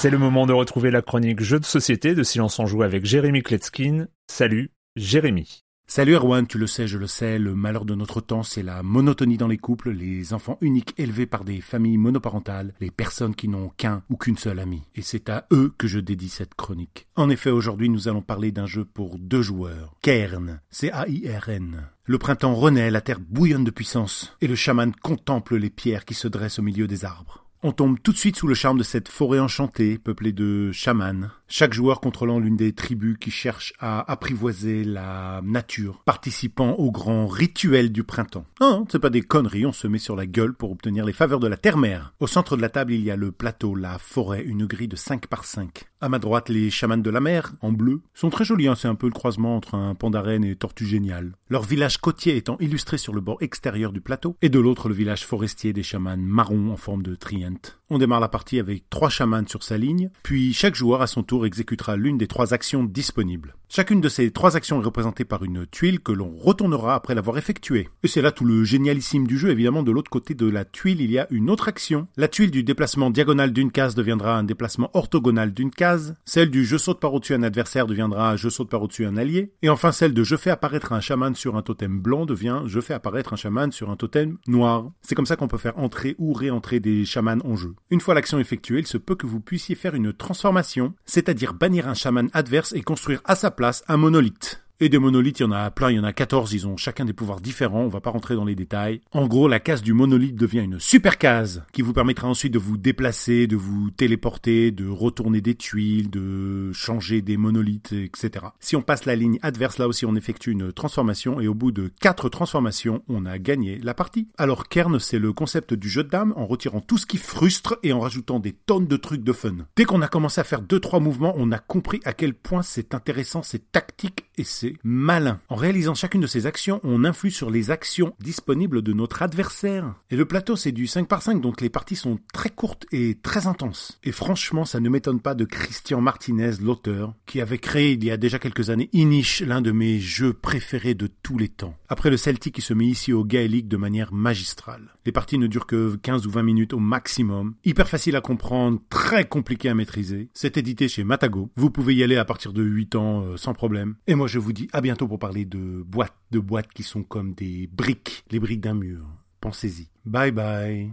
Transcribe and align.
C'est 0.00 0.08
le 0.08 0.16
moment 0.16 0.46
de 0.46 0.54
retrouver 0.54 0.90
la 0.90 1.02
chronique 1.02 1.42
Jeux 1.42 1.60
de 1.60 1.66
société 1.66 2.14
de 2.14 2.22
Silence 2.22 2.58
en 2.58 2.64
Joue 2.64 2.82
avec 2.82 3.04
Jérémy 3.04 3.42
Kletskin. 3.42 4.06
Salut, 4.28 4.70
Jérémy. 4.96 5.62
Salut 5.86 6.14
Erwan, 6.14 6.46
tu 6.46 6.56
le 6.56 6.66
sais, 6.66 6.88
je 6.88 6.96
le 6.96 7.06
sais, 7.06 7.38
le 7.38 7.54
malheur 7.54 7.84
de 7.84 7.94
notre 7.94 8.22
temps, 8.22 8.42
c'est 8.42 8.62
la 8.62 8.82
monotonie 8.82 9.36
dans 9.36 9.46
les 9.46 9.58
couples, 9.58 9.90
les 9.90 10.32
enfants 10.32 10.56
uniques 10.62 10.94
élevés 10.96 11.26
par 11.26 11.44
des 11.44 11.60
familles 11.60 11.98
monoparentales, 11.98 12.72
les 12.80 12.90
personnes 12.90 13.34
qui 13.34 13.46
n'ont 13.46 13.68
qu'un 13.76 14.02
ou 14.08 14.16
qu'une 14.16 14.38
seule 14.38 14.60
amie. 14.60 14.84
Et 14.94 15.02
c'est 15.02 15.28
à 15.28 15.46
eux 15.52 15.70
que 15.76 15.86
je 15.86 16.00
dédie 16.00 16.30
cette 16.30 16.54
chronique. 16.54 17.06
En 17.14 17.28
effet, 17.28 17.50
aujourd'hui, 17.50 17.90
nous 17.90 18.08
allons 18.08 18.22
parler 18.22 18.52
d'un 18.52 18.64
jeu 18.64 18.86
pour 18.86 19.18
deux 19.18 19.42
joueurs. 19.42 19.96
Cairn, 20.00 20.60
C-A-I-R-N. 20.70 21.90
Le 22.06 22.18
printemps 22.18 22.54
renaît, 22.54 22.90
la 22.90 23.02
terre 23.02 23.20
bouillonne 23.20 23.64
de 23.64 23.70
puissance, 23.70 24.34
et 24.40 24.48
le 24.48 24.54
chaman 24.54 24.94
contemple 24.94 25.56
les 25.56 25.68
pierres 25.68 26.06
qui 26.06 26.14
se 26.14 26.26
dressent 26.26 26.58
au 26.58 26.62
milieu 26.62 26.86
des 26.86 27.04
arbres. 27.04 27.39
On 27.62 27.72
tombe 27.72 27.98
tout 28.02 28.12
de 28.12 28.16
suite 28.16 28.36
sous 28.36 28.46
le 28.46 28.54
charme 28.54 28.78
de 28.78 28.82
cette 28.82 29.08
forêt 29.08 29.38
enchantée, 29.38 29.98
peuplée 29.98 30.32
de 30.32 30.72
chamans, 30.72 31.28
chaque 31.50 31.74
joueur 31.74 32.00
contrôlant 32.00 32.38
l'une 32.38 32.56
des 32.56 32.72
tribus 32.72 33.18
qui 33.18 33.30
cherchent 33.30 33.74
à 33.78 34.10
apprivoiser 34.10 34.84
la 34.84 35.40
nature, 35.44 36.02
participant 36.04 36.72
au 36.74 36.90
grand 36.90 37.26
rituel 37.26 37.92
du 37.92 38.04
printemps. 38.04 38.46
Non, 38.60 38.86
c'est 38.90 38.98
pas 38.98 39.10
des 39.10 39.22
conneries, 39.22 39.66
on 39.66 39.72
se 39.72 39.88
met 39.88 39.98
sur 39.98 40.16
la 40.16 40.26
gueule 40.26 40.54
pour 40.54 40.70
obtenir 40.70 41.04
les 41.04 41.12
faveurs 41.12 41.40
de 41.40 41.48
la 41.48 41.56
terre-mère. 41.56 42.14
Au 42.20 42.26
centre 42.26 42.56
de 42.56 42.62
la 42.62 42.68
table, 42.68 42.92
il 42.92 43.00
y 43.00 43.10
a 43.10 43.16
le 43.16 43.32
plateau, 43.32 43.74
la 43.74 43.98
forêt, 43.98 44.42
une 44.44 44.66
grille 44.66 44.88
de 44.88 44.96
5 44.96 45.26
par 45.26 45.44
5. 45.44 45.84
À 46.00 46.08
ma 46.08 46.18
droite, 46.18 46.48
les 46.48 46.70
chamans 46.70 46.96
de 46.96 47.10
la 47.10 47.20
mer, 47.20 47.52
en 47.60 47.72
bleu, 47.72 48.00
sont 48.14 48.30
très 48.30 48.44
jolis, 48.44 48.68
hein, 48.68 48.74
c'est 48.74 48.88
un 48.88 48.94
peu 48.94 49.06
le 49.06 49.12
croisement 49.12 49.56
entre 49.56 49.74
un 49.74 49.94
pandarène 49.94 50.44
et 50.44 50.56
tortue 50.56 50.86
génial. 50.86 51.32
Leur 51.48 51.64
village 51.64 51.98
côtier 51.98 52.36
étant 52.36 52.56
illustré 52.60 52.96
sur 52.96 53.12
le 53.12 53.20
bord 53.20 53.38
extérieur 53.40 53.92
du 53.92 54.00
plateau, 54.00 54.36
et 54.40 54.48
de 54.48 54.58
l'autre 54.58 54.88
le 54.88 54.94
village 54.94 55.26
forestier 55.26 55.72
des 55.72 55.82
chamans 55.82 56.16
marrons 56.16 56.70
en 56.72 56.76
forme 56.76 57.02
de 57.02 57.14
triant. 57.16 57.50
On 57.92 57.98
démarre 57.98 58.20
la 58.20 58.28
partie 58.28 58.60
avec 58.60 58.88
trois 58.88 59.08
chamans 59.08 59.48
sur 59.48 59.64
sa 59.64 59.76
ligne, 59.76 60.10
puis 60.22 60.52
chaque 60.52 60.76
joueur 60.76 61.02
à 61.02 61.08
son 61.08 61.24
tour 61.24 61.44
exécutera 61.44 61.96
l'une 61.96 62.18
des 62.18 62.28
trois 62.28 62.54
actions 62.54 62.84
disponibles. 62.84 63.56
Chacune 63.72 64.00
de 64.00 64.08
ces 64.08 64.32
trois 64.32 64.56
actions 64.56 64.80
est 64.80 64.84
représentée 64.84 65.24
par 65.24 65.44
une 65.44 65.64
tuile 65.64 66.00
que 66.00 66.10
l'on 66.10 66.36
retournera 66.36 66.96
après 66.96 67.14
l'avoir 67.14 67.38
effectuée. 67.38 67.88
Et 68.02 68.08
c'est 68.08 68.20
là 68.20 68.32
tout 68.32 68.44
le 68.44 68.64
génialissime 68.64 69.28
du 69.28 69.38
jeu, 69.38 69.50
évidemment 69.50 69.84
de 69.84 69.92
l'autre 69.92 70.10
côté 70.10 70.34
de 70.34 70.50
la 70.50 70.64
tuile 70.64 71.00
il 71.00 71.12
y 71.12 71.20
a 71.20 71.28
une 71.30 71.48
autre 71.48 71.68
action. 71.68 72.08
La 72.16 72.26
tuile 72.26 72.50
du 72.50 72.64
déplacement 72.64 73.10
diagonal 73.10 73.52
d'une 73.52 73.70
case 73.70 73.94
deviendra 73.94 74.36
un 74.36 74.42
déplacement 74.42 74.90
orthogonal 74.92 75.54
d'une 75.54 75.70
case, 75.70 76.16
celle 76.24 76.50
du 76.50 76.64
je 76.64 76.76
saute 76.76 76.98
par 76.98 77.14
au-dessus 77.14 77.34
un 77.34 77.44
adversaire 77.44 77.86
deviendra 77.86 78.34
je 78.34 78.48
saute 78.48 78.68
par 78.68 78.82
au-dessus 78.82 79.06
un 79.06 79.16
allié, 79.16 79.52
et 79.62 79.68
enfin 79.68 79.92
celle 79.92 80.14
de 80.14 80.24
je 80.24 80.34
fais 80.34 80.50
apparaître 80.50 80.92
un 80.92 81.00
chaman 81.00 81.36
sur 81.36 81.54
un 81.54 81.62
totem 81.62 82.00
blanc 82.00 82.26
devient 82.26 82.62
je 82.66 82.80
fais 82.80 82.94
apparaître 82.94 83.34
un 83.34 83.36
chaman 83.36 83.70
sur 83.70 83.88
un 83.88 83.96
totem 83.96 84.38
noir. 84.48 84.90
C'est 85.00 85.14
comme 85.14 85.26
ça 85.26 85.36
qu'on 85.36 85.46
peut 85.46 85.58
faire 85.58 85.78
entrer 85.78 86.16
ou 86.18 86.32
réentrer 86.32 86.80
des 86.80 87.04
chamans 87.04 87.38
en 87.44 87.54
jeu. 87.54 87.76
Une 87.90 88.00
fois 88.00 88.14
l'action 88.14 88.40
effectuée, 88.40 88.80
il 88.80 88.88
se 88.88 88.98
peut 88.98 89.14
que 89.14 89.28
vous 89.28 89.38
puissiez 89.38 89.76
faire 89.76 89.94
une 89.94 90.12
transformation, 90.12 90.92
c'est-à-dire 91.06 91.54
bannir 91.54 91.86
un 91.86 91.94
chaman 91.94 92.30
adverse 92.32 92.72
et 92.72 92.82
construire 92.82 93.22
à 93.26 93.36
sa 93.36 93.52
place 93.52 93.59
un 93.88 93.96
monolithe. 93.98 94.59
Et 94.82 94.88
des 94.88 94.98
monolithes, 94.98 95.40
il 95.40 95.42
y 95.42 95.46
en 95.46 95.52
a 95.52 95.70
plein, 95.70 95.90
il 95.90 95.96
y 95.96 96.00
en 96.00 96.04
a 96.04 96.14
14, 96.14 96.54
ils 96.54 96.66
ont 96.66 96.78
chacun 96.78 97.04
des 97.04 97.12
pouvoirs 97.12 97.42
différents, 97.42 97.82
on 97.82 97.88
va 97.88 98.00
pas 98.00 98.08
rentrer 98.08 98.34
dans 98.34 98.46
les 98.46 98.54
détails. 98.54 99.02
En 99.12 99.26
gros, 99.26 99.46
la 99.46 99.60
case 99.60 99.82
du 99.82 99.92
monolithe 99.92 100.36
devient 100.36 100.60
une 100.60 100.80
super 100.80 101.18
case 101.18 101.62
qui 101.74 101.82
vous 101.82 101.92
permettra 101.92 102.28
ensuite 102.28 102.54
de 102.54 102.58
vous 102.58 102.78
déplacer, 102.78 103.46
de 103.46 103.56
vous 103.56 103.90
téléporter, 103.90 104.70
de 104.70 104.88
retourner 104.88 105.42
des 105.42 105.54
tuiles, 105.54 106.08
de 106.08 106.72
changer 106.72 107.20
des 107.20 107.36
monolithes, 107.36 107.92
etc. 107.92 108.46
Si 108.58 108.74
on 108.74 108.80
passe 108.80 109.04
la 109.04 109.16
ligne 109.16 109.38
adverse, 109.42 109.76
là 109.76 109.86
aussi 109.86 110.06
on 110.06 110.16
effectue 110.16 110.52
une 110.52 110.72
transformation 110.72 111.42
et 111.42 111.46
au 111.46 111.52
bout 111.52 111.72
de 111.72 111.92
4 112.00 112.30
transformations, 112.30 113.02
on 113.06 113.26
a 113.26 113.38
gagné 113.38 113.78
la 113.82 113.92
partie. 113.92 114.28
Alors 114.38 114.66
Kern, 114.66 114.98
c'est 114.98 115.18
le 115.18 115.34
concept 115.34 115.74
du 115.74 115.90
jeu 115.90 116.04
de 116.04 116.08
dames 116.08 116.32
en 116.36 116.46
retirant 116.46 116.80
tout 116.80 116.96
ce 116.96 117.04
qui 117.04 117.18
frustre 117.18 117.78
et 117.82 117.92
en 117.92 118.00
rajoutant 118.00 118.40
des 118.40 118.52
tonnes 118.52 118.86
de 118.86 118.96
trucs 118.96 119.24
de 119.24 119.34
fun. 119.34 119.56
Dès 119.76 119.84
qu'on 119.84 120.00
a 120.00 120.08
commencé 120.08 120.40
à 120.40 120.44
faire 120.44 120.62
2-3 120.62 121.02
mouvements, 121.02 121.34
on 121.36 121.52
a 121.52 121.58
compris 121.58 122.00
à 122.06 122.14
quel 122.14 122.32
point 122.32 122.62
c'est 122.62 122.94
intéressant, 122.94 123.42
c'est 123.42 123.70
tactique 123.72 124.24
et 124.38 124.44
c'est 124.44 124.69
malin. 124.82 125.40
En 125.48 125.56
réalisant 125.56 125.94
chacune 125.94 126.20
de 126.20 126.26
ces 126.26 126.46
actions, 126.46 126.80
on 126.82 127.04
influe 127.04 127.30
sur 127.30 127.50
les 127.50 127.70
actions 127.70 128.14
disponibles 128.20 128.82
de 128.82 128.92
notre 128.92 129.22
adversaire. 129.22 129.94
Et 130.10 130.16
le 130.16 130.24
plateau, 130.24 130.56
c'est 130.56 130.72
du 130.72 130.86
5 130.86 131.08
par 131.08 131.22
5, 131.22 131.40
donc 131.40 131.60
les 131.60 131.70
parties 131.70 131.96
sont 131.96 132.18
très 132.32 132.50
courtes 132.50 132.86
et 132.92 133.16
très 133.22 133.46
intenses. 133.46 133.98
Et 134.04 134.12
franchement, 134.12 134.64
ça 134.64 134.80
ne 134.80 134.88
m'étonne 134.88 135.20
pas 135.20 135.34
de 135.34 135.44
Christian 135.44 136.00
Martinez, 136.00 136.52
l'auteur, 136.62 137.14
qui 137.26 137.40
avait 137.40 137.58
créé 137.58 137.92
il 137.92 138.04
y 138.04 138.10
a 138.10 138.16
déjà 138.16 138.38
quelques 138.38 138.70
années 138.70 138.90
Inish, 138.92 139.42
l'un 139.42 139.60
de 139.60 139.72
mes 139.72 139.98
jeux 139.98 140.32
préférés 140.32 140.94
de 140.94 141.08
tous 141.22 141.38
les 141.38 141.48
temps. 141.48 141.74
Après 141.88 142.10
le 142.10 142.16
Celtic 142.16 142.54
qui 142.54 142.62
se 142.62 142.74
met 142.74 142.86
ici 142.86 143.12
au 143.12 143.24
Gaelic 143.24 143.68
de 143.68 143.76
manière 143.76 144.12
magistrale. 144.12 144.94
Les 145.04 145.12
parties 145.12 145.38
ne 145.38 145.46
durent 145.46 145.66
que 145.66 145.96
15 145.96 146.26
ou 146.26 146.30
20 146.30 146.42
minutes 146.42 146.72
au 146.72 146.78
maximum. 146.78 147.54
Hyper 147.64 147.88
facile 147.88 148.16
à 148.16 148.20
comprendre, 148.20 148.80
très 148.90 149.26
compliqué 149.26 149.68
à 149.68 149.74
maîtriser. 149.74 150.28
C'est 150.34 150.56
édité 150.56 150.88
chez 150.88 151.04
Matago. 151.04 151.50
Vous 151.56 151.70
pouvez 151.70 151.94
y 151.94 152.02
aller 152.02 152.16
à 152.16 152.24
partir 152.24 152.52
de 152.52 152.62
8 152.62 152.94
ans 152.94 153.22
euh, 153.22 153.36
sans 153.36 153.54
problème. 153.54 153.96
Et 154.06 154.14
moi 154.14 154.26
je 154.26 154.38
vous 154.38 154.52
dis 154.60 154.68
à 154.72 154.80
bientôt 154.80 155.08
pour 155.08 155.18
parler 155.18 155.44
de 155.44 155.82
boîtes, 155.82 156.14
de 156.30 156.38
boîtes 156.38 156.72
qui 156.72 156.82
sont 156.82 157.02
comme 157.02 157.34
des 157.34 157.68
briques, 157.72 158.24
les 158.30 158.38
briques 158.38 158.60
d'un 158.60 158.74
mur. 158.74 159.06
Pensez-y. 159.40 159.88
Bye 160.04 160.32
bye. 160.32 160.90